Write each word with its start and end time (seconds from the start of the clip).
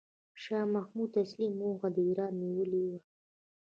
شاه 0.43 0.65
محمود 0.75 1.11
اصلي 1.23 1.47
موخه 1.59 1.87
د 1.95 1.97
ایران 2.07 2.33
نیول 2.41 2.71
و. 2.81 2.91